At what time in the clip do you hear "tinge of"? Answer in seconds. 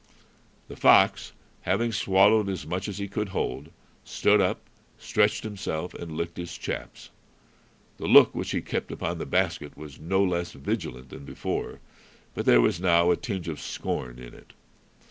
13.15-13.61